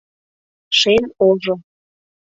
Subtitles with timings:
[0.79, 1.55] Шем ожо...